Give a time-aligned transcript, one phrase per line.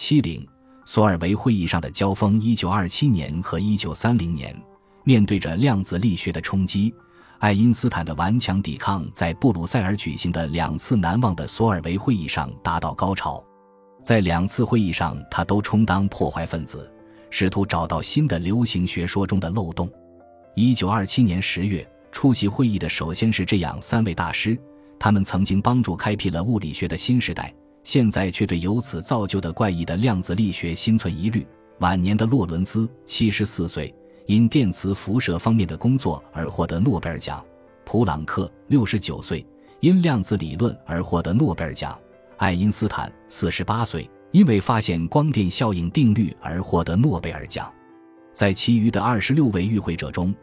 [0.00, 0.46] 七零，
[0.84, 2.40] 索尔维会议上的交锋。
[2.40, 4.56] 一九二七年和一九三零年，
[5.02, 6.94] 面对着量子力学的冲击，
[7.40, 13.44] 爱因斯坦的顽强抵抗在布鲁塞尔举行的两次难忘的索尔维会议上达到高潮。
[14.04, 16.88] 在两次会议上，他都充当破坏分子，
[17.28, 19.90] 试图找到新的流行学说中的漏洞。
[20.54, 24.56] 一九二七年十月，出席会议的首先是这样三位大师，
[24.96, 27.52] 他们曾经帮助开辟了物理学的新时代。
[27.88, 31.46] 现在却对由此造就的怪异的量子力学心存疑虑。
[31.78, 33.94] 晚年的洛伦兹，七十四岁，
[34.26, 37.42] 因电磁辐射方面的工作而获得诺贝尔奖；
[37.86, 39.42] 普朗克，六十九岁，
[39.80, 41.98] 因量子理论而获得诺贝尔奖；
[42.36, 47.72] 爱因斯坦，四十八岁，因为发现光电效应定律而获得诺贝尔奖。
[48.34, 50.34] 在其余的二十六位与会者中，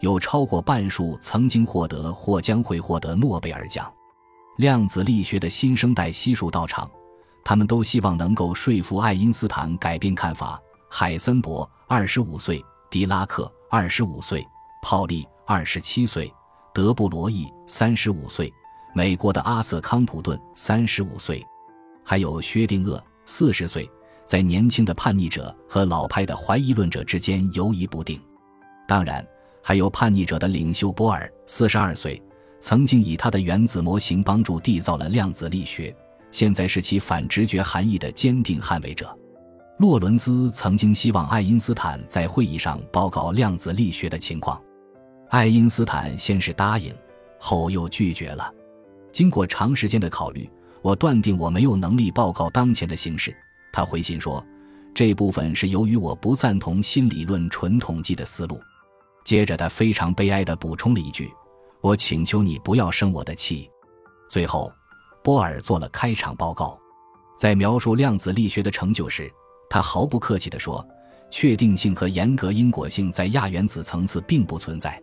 [0.00, 3.92] 有超过半数曾经获得或将会获得诺贝尔奖。
[4.56, 6.88] 量子力学的新生代悉数到场，
[7.44, 10.60] 他们都希望能够说服爱因斯坦改变看法。
[10.88, 14.46] 海森伯二十五岁，狄拉克二十五岁，
[14.80, 16.32] 泡利二十七岁，
[16.72, 18.52] 德布罗意三十五岁，
[18.94, 21.44] 美国的阿瑟康普顿三十五岁，
[22.04, 23.90] 还有薛定谔四十岁，
[24.24, 28.22] 在年轻的叛逆者和老派的怀疑论者之间游移不定。
[28.86, 29.26] 当然，
[29.64, 32.22] 还有叛逆者的领袖波尔四十二岁。
[32.66, 35.94] 曾经以他的原子模型帮助缔造了量子力学，
[36.30, 39.14] 现在是其反直觉含义的坚定捍卫者。
[39.78, 44.58] 洛伦兹曾经希望爱因斯坦在会议上报告量子力学的情况，
[45.28, 46.90] 爱因斯坦先是答应，
[47.38, 48.50] 后又拒绝了。
[49.12, 50.48] 经过长时间的考虑，
[50.80, 53.36] 我断定我没有能力报告当前的形势。
[53.74, 54.42] 他回信说，
[54.94, 58.58] 这部分是由于我不赞同新理论纯统计的思路。
[59.22, 61.30] 接着，他非常悲哀地补充了一句。
[61.84, 63.70] 我请求你不要生我的气。
[64.26, 64.72] 最后，
[65.22, 66.80] 波尔做了开场报告，
[67.36, 69.30] 在描述量子力学的成就时，
[69.68, 70.82] 他毫不客气地说
[71.30, 74.98] ：“确定性和严格因果性在亚原子层次并不存在，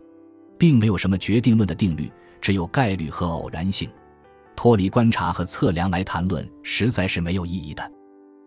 [0.58, 3.88] 并没有什么决定论的定律，只有概率和偶然性。
[4.56, 7.92] 脱离观察和测量来谈论实在是没有意义的。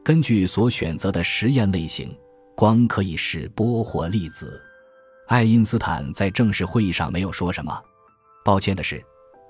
[0.04, 2.14] 根据所选择的实验类型，
[2.54, 4.62] 光可以是波或粒子。”
[5.30, 7.82] 爱因斯坦在正式会议上没有说什么。
[8.46, 9.04] 抱歉的是，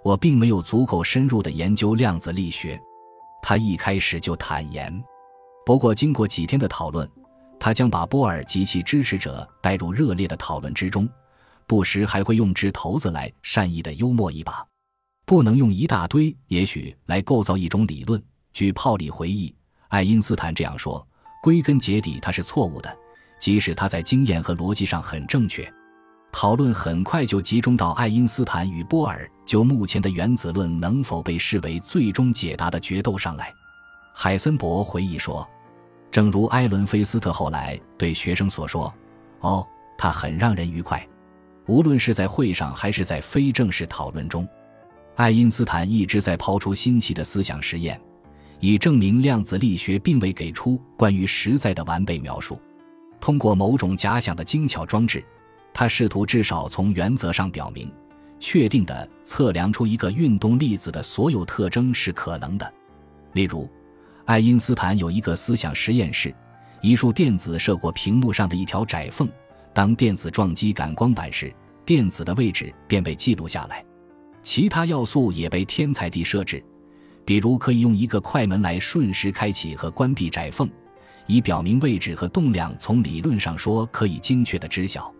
[0.05, 2.81] 我并没有足够深入的研究量子力学。
[3.41, 5.03] 他一开始就坦言。
[5.65, 7.05] 不过，经过几天的讨论，
[7.59, 11.09] 他将把波尔及其支持者带入热烈的讨论之中，
[11.67, 14.65] 不时还会用掷骰子来善意的幽默一把。
[15.25, 18.23] 不能用一大堆“也许”来构造一种理论。
[18.53, 19.53] 据泡利回忆，
[19.89, 21.05] 爱因斯坦这样说
[21.43, 22.97] ：“归根结底，他是错误的，
[23.41, 25.69] 即使他在经验和逻辑上很正确。”
[26.37, 33.53] 讨论很快就集中到爱因斯坦与波尔就目前的原子论能否被视为最终解答的决斗上来。
[34.13, 35.47] 海森伯回忆说
[36.11, 38.93] ：“正如埃伦·菲斯特后来对学生所说，
[39.39, 39.65] 哦，
[39.97, 41.07] 他很让人愉快。
[41.67, 44.45] 无论是在会上还是在非正式讨论中，
[45.15, 47.97] 爱因斯坦一直在抛出新奇的思想实验，
[48.59, 52.59] 以证明量子力学并未给出关于实在的完备描述。
[53.21, 55.23] 通过某种假想的精巧装置。”
[55.77, 57.91] 他试图至少从原则上表明，
[58.39, 62.73] 确定的测量出一个运动粒子的所有特征是可能的。
[63.33, 63.69] 例如，
[64.23, 66.33] 爱因斯坦有一个思想实验室，
[66.79, 69.27] 一束电子射过屏幕上的一条窄缝，
[69.73, 71.53] 当电子撞击感光板时，
[71.85, 73.83] 电子的位置便被记录下来。
[74.41, 76.63] 其他要素也被天才地设置，
[77.25, 80.69] 比如可以用一个快门来瞬时开启和关闭窄缝，
[81.27, 82.73] 以表明位置和动量。
[82.79, 85.13] 从理论上说，可以精确地知晓。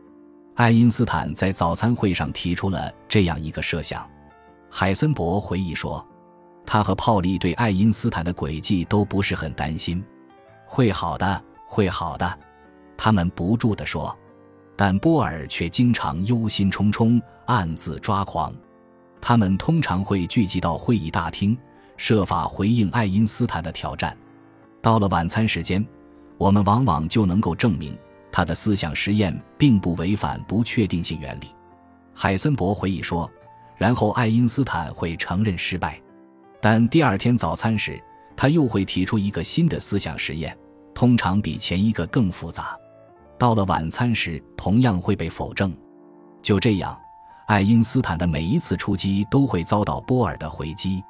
[0.56, 4.10] 爱因斯坦在早餐会上提出了这样一个设想。
[4.70, 6.06] 海森伯回忆说，
[6.66, 10.02] 他和泡利对爱因斯坦的轨迹都不是很担心。
[10.66, 12.40] 会好的，会好的，
[12.96, 14.18] 他们不住地说。
[14.78, 18.54] 但波尔却经常忧心忡忡，暗自抓狂。
[19.20, 21.58] 他们通常会聚集到会议大厅，
[21.98, 24.18] 设法回应爱因斯坦的挑战。
[24.82, 25.86] 到了晚餐时间，
[26.38, 27.98] 我们往往就能够证明。
[28.36, 31.46] 他的思想实验并不违反不确定性原理，
[32.14, 33.32] 海森伯回忆说。
[33.78, 35.98] 然后爱因斯坦会承认失败，
[36.62, 37.98] 但第二天早餐时，
[38.36, 40.54] 他又会提出一个新的思想实验，
[40.94, 42.78] 通常比前一个更复杂。
[43.40, 45.74] 到了晚餐时，同样会被否证。
[46.42, 46.98] 就这样，
[47.48, 51.02] 爱因斯坦的每一次出击都会遭到波尔的回击，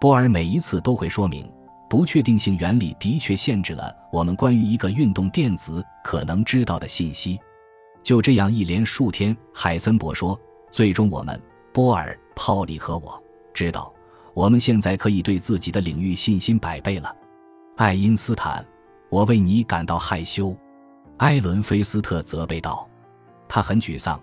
[0.00, 1.46] 波尔每一次都会说明。
[1.92, 7.38] 不确定性原理的确限制了我们关于一个运动电子可能知道的信息。
[8.02, 10.40] 就这样一连数天，海森伯说
[10.72, 11.38] ：“最终，我们
[11.70, 13.22] 波尔、泡利和我
[13.52, 13.92] 知道，
[14.32, 17.14] 我们现在可以对自己的领域信心百倍了。”
[17.76, 18.66] 爱因斯坦，
[19.10, 20.56] 我为你感到害羞。”
[21.20, 22.88] 艾伦·菲斯特责备道。
[23.46, 24.18] 他很沮丧，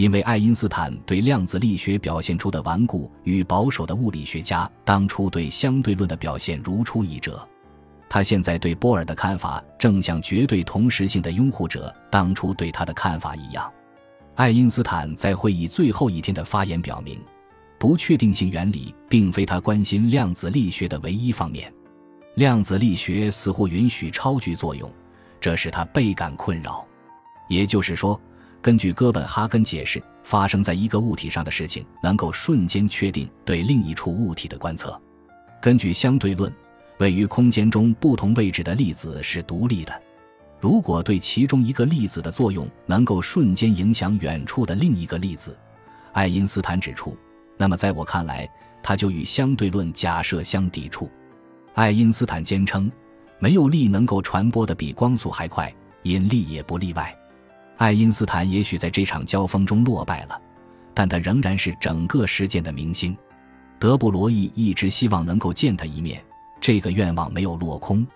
[0.00, 7.46] 因为爱因斯坦对量子力学表现出的顽固与保守的物理学家当初对相对论的表现如出一辙。
[8.08, 13.70] 他现在对波尔的看法，正像绝对同时性的拥护者当初对他的看法一样。
[14.36, 17.20] 爱因斯坦在会议最后一天的发言表明，
[17.78, 21.70] 不确定性原理并非他关心量子力学的唯一方面。
[22.36, 24.90] 量子力学似乎允许超距作用，
[25.38, 26.86] 这使他倍感困扰。
[27.50, 28.18] 也就是说。
[28.62, 35.00] 根据哥本哈根解释，发生在一个物体上的事情能够瞬间确定对另一处物体的观测。
[35.62, 36.52] 根据相对论，
[36.98, 40.02] 位于空间中不同位置的粒子是独立的。
[40.60, 45.56] 如果对其中一个粒子的作用能够瞬间影响远处的另一个粒子，
[46.12, 47.16] 爱因斯坦指出，
[47.56, 48.46] 那么在我看来，
[48.82, 51.10] 它就与相对论假设相抵触。
[51.72, 52.92] 爱因斯坦坚称，
[53.38, 57.16] 没有力能够传播的比光速还快，引力也不例外。
[57.80, 60.38] 爱因斯坦也许在这场交锋中落败了，
[60.92, 63.16] 但他仍然是整个事件的明星。
[63.78, 66.22] 德布罗意一直希望能够见他一面，
[66.60, 68.06] 这个愿望没有落空。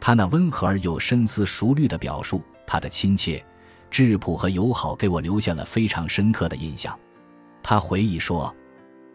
[0.00, 3.44] 他那温和而又深思熟虑的表述，他的亲切、
[3.90, 6.98] 质朴和友好，给我留下了非常深刻的印象。
[7.62, 8.52] 他回忆说，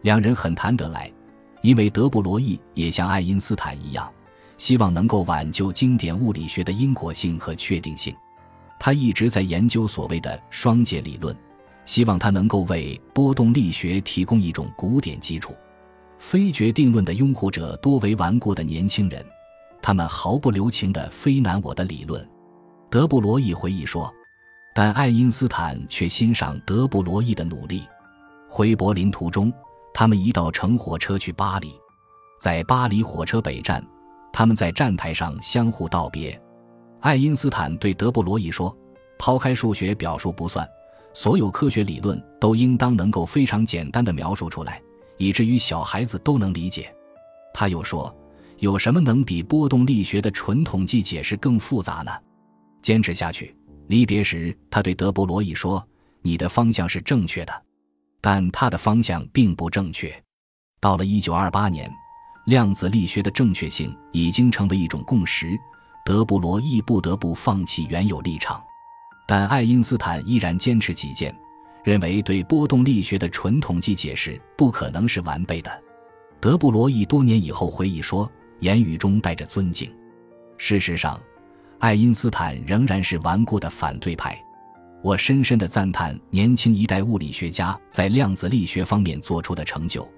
[0.02, 1.12] 两人很谈得来，
[1.60, 4.08] 因为德布罗意也像爱因斯坦一样，
[4.58, 8.14] 希望能够挽救经典物理学的因果性和确定性。
[8.78, 11.36] 他一直在研究所谓的双界理论，
[11.84, 15.54] 希望它能够为波动力学提供一种古典基础。
[16.18, 19.24] 非决定论的拥护者多为顽固的年轻人，
[19.80, 22.28] 他们毫不留情地非难我的理论。
[22.90, 24.12] 德布罗意回忆说，
[24.74, 27.82] 但爱因斯坦却欣赏德布罗意的努力。
[28.48, 29.52] 回柏林途中，
[29.92, 31.72] 他们一道乘火车去巴黎，
[32.40, 33.84] 在巴黎火车北站，
[34.32, 36.40] 他们在站台上相互道别。
[37.00, 38.76] 爱因斯坦对德布罗意说
[39.18, 40.68] ：“抛开数学表述不算，
[41.14, 44.82] 所有科学理论都应当能够非常简单的描述出来，
[45.16, 46.92] 以至于小孩子都能理解。”
[47.54, 48.14] 他又说
[48.58, 52.10] ：“有什么能比波动力学的纯统计解释更复杂呢？”
[52.82, 53.54] 坚持下去。
[53.86, 55.82] 离别时，他对德布罗意说
[56.20, 57.62] ：“你的方向是正确的，
[58.20, 60.12] 但他的方向并不正确。”
[60.78, 61.90] 到了1928年，
[62.46, 65.58] 量子力学的正确性已经成为一种共识。
[66.08, 68.64] 德布罗意不得不放弃原有立场，
[69.26, 71.38] 但爱因斯坦依然坚持己见，
[71.84, 75.70] 认为对波动力学的纯统计解释不可能是完备的。
[76.40, 78.26] 德布罗意多年以后回忆说，
[78.60, 79.94] 言语中带着尊敬。
[80.56, 81.20] 事实上，
[81.78, 84.34] 爱因斯坦仍然是顽固的反对派。
[85.02, 90.10] 我深深地赞叹年轻一代物理学家在量子力学方面做出的成就。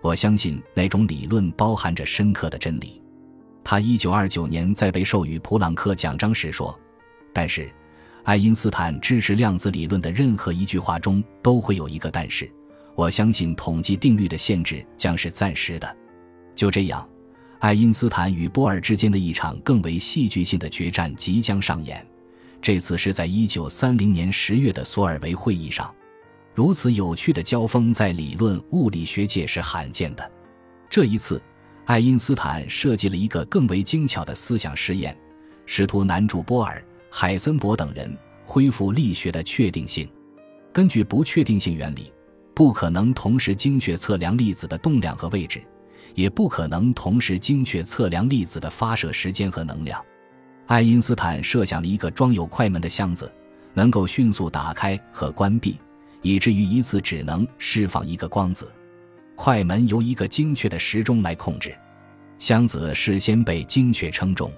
[0.00, 3.03] 我相信那种理论包含着深刻的真理。
[3.64, 6.78] 他一九二九年在被授予普朗克奖章时说
[7.32, 7.72] ：“但是，
[8.22, 12.48] 爱因斯坦支持量子理论的任何一句话中都会有一个但是。
[12.94, 15.96] 我相信统计定律的限制将是暂时的。”
[16.54, 17.08] 就这样，
[17.58, 22.06] 爱因斯坦与波尔之间的一场更为戏剧性的决战即将上演。
[22.60, 25.92] 这次是在一九三零年十月的索尔维会议上。
[26.54, 30.30] 如此有趣的交锋在理论物理学界是罕见的。
[30.90, 31.42] 这一次。
[31.86, 35.16] 爱因斯坦设计了一个更为精巧的思想实验，
[35.66, 40.08] 试图难住波尔、海森伯等人恢复力学的确定性。
[40.72, 42.10] 根据不确定性原理，
[42.54, 45.62] 不可能同时精确测量粒子的动量和位置，
[46.14, 50.02] 也不可能同时精确测量粒子的发射时间和能量。
[50.66, 53.30] 爱因斯坦设想了一个装有快门的箱子，
[53.74, 55.78] 能够迅速打开和关闭，
[56.22, 58.66] 以至于一次只能释放一个光子。
[59.36, 61.76] 快门由一个精确的时钟来控制，
[62.44, 64.52] 箱子事先被精确称重，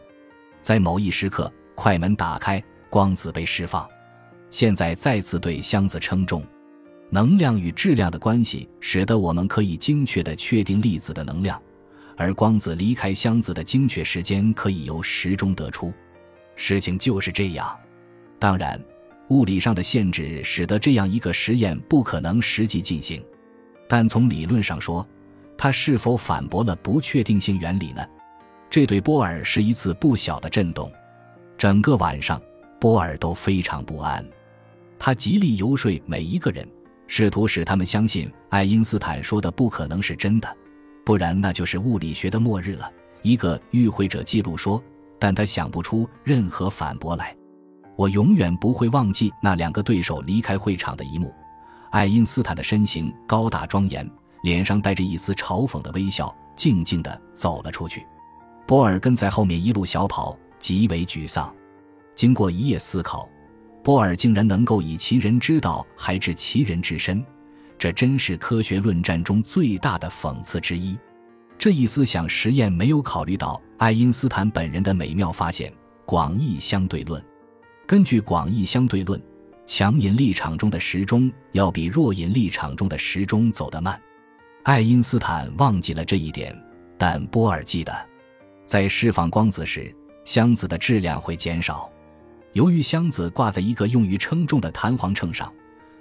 [0.61, 3.89] 在某一时刻，快门打开，光子被释放。
[4.51, 6.45] 现在再次对箱子称重，
[7.11, 11.63] 能量与质量的关系使得我们可以精确地确定粒子的能量，
[12.17, 15.95] 而光子离开箱子的精确时间可以由时钟得出。
[16.57, 17.73] 事情就是这样。
[18.41, 18.85] 当然，
[19.29, 23.25] 物理上的限制使得这样一个实验不可能实际进行。
[23.89, 25.07] 但从理论上说，
[25.59, 28.05] 他是否反驳了不确定性原理呢？
[28.69, 30.91] 这对波尔是一次不小的震动。
[31.57, 32.41] 整个晚上，
[32.81, 34.25] 波尔都非常不安。
[34.99, 36.69] 他极力游说每一个人，
[37.07, 40.57] 试图使他们相信爱因斯坦说的不可能是真的，
[41.05, 42.91] 不然那就是物理学的末日了。
[43.23, 44.83] 一个与会者记录说
[45.19, 47.35] ：“但他想不出任何反驳来。”
[47.97, 51.35] 我永远不会忘记那两个对手离开会场的一幕。
[51.91, 54.09] 爱因斯坦的身形高大庄严，
[54.47, 58.07] 脸上带着一丝嘲讽的微笑，静静地走了出去。
[58.65, 61.53] 波尔跟在后面一路小跑，极为沮丧。
[62.15, 63.29] 经过一夜思考，
[63.83, 67.27] 波尔竟然能够以其人之道还治其人之身，
[67.77, 70.97] 这真是科学论战中最大的讽刺之一。
[71.59, 75.73] 这一思想实验没有考虑到爱因斯坦本人的美妙发现——
[76.07, 77.21] 广义相对论。
[77.85, 79.21] 根据广义相对论，
[79.67, 84.01] 强引力场中的时钟要比弱引力场中的时钟走得慢。
[84.67, 86.53] 爱因斯坦忘记了这一点，
[86.99, 87.95] 但波尔记得，
[88.67, 89.95] 在释放光子时，
[90.25, 91.89] 箱子的质量会减少。
[92.53, 95.53] 由于箱子挂在一个用于称重的弹簧秤上，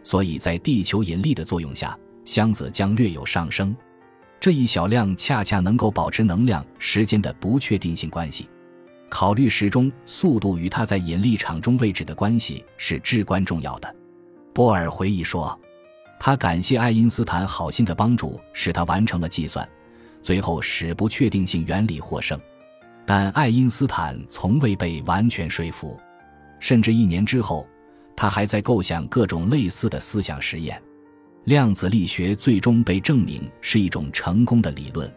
[0.01, 3.77] 所以在地球引力的作用下，箱子将略有上升。
[4.39, 8.49] 这一小量恰恰能够保持能量时间的不确定性关系。
[9.09, 13.95] 考虑时钟速度与它在引力场中位置的关系是至关重要的。
[14.55, 15.55] 波尔回忆说。
[16.25, 19.69] 他感谢爱因斯坦好心的帮助，使他完成了计算，
[20.23, 22.35] 最后使不确定性原理获胜。
[23.05, 25.99] 但爱因斯坦从未被完全说服，
[26.59, 27.67] 甚至一年之后，
[28.15, 30.81] 他还在构想各种类似的思想实验。
[31.43, 35.07] 量子力学最终被证明是一种成功的理论。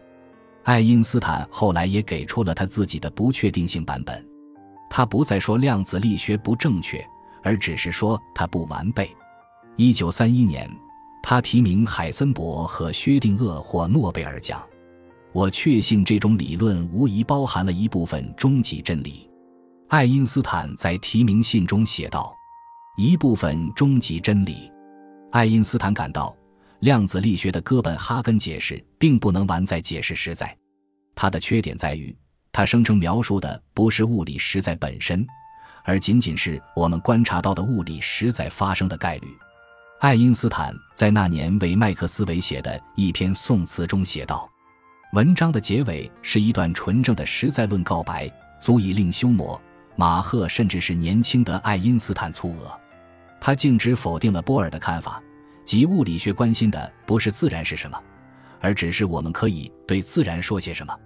[0.63, 4.23] 爱因斯坦后来也给出了他自己的不确定性版本。
[4.91, 7.03] 他不再说量子力学不正确，
[7.41, 9.09] 而只是说它不完备。
[9.75, 10.69] 一九三一年。
[11.21, 14.61] 他提名海森伯和薛定谔获诺贝尔奖。
[15.31, 19.29] 我确信这种理论无疑包含了一部分终极真理。
[19.89, 22.33] 爱因斯坦在提名信中写道
[22.97, 24.71] ：“一部分终极真理。”
[25.31, 26.35] 爱因斯坦感到，
[26.79, 30.55] 量子力学的哥本哈根解释并不能完在解释实在。
[31.13, 32.15] 它的缺点在于，
[32.51, 35.25] 他声称描述的不是物理实在本身，
[35.83, 39.27] 而仅仅是我们观察到的物理实在发生的概率。
[39.99, 44.49] 爱因斯坦在那年为麦克斯韦写的一篇宋词中写道
[45.11, 49.59] ：“文章的结尾是一段纯正的实在论告白，足以令休谟、
[49.97, 52.79] 马赫甚至是年轻的爱因斯坦蹙额。
[53.41, 55.21] 他径直否定了波尔的看法，
[55.65, 58.01] 即物理学关心的不是自然是什么，
[58.61, 60.97] 而只是我们可以对自然说些什么。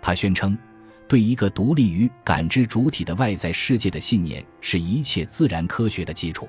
[0.00, 0.58] 他宣称，
[1.06, 6.48] 对一个独立于感知主体的外在世界的信念是一切自然科学的基础。”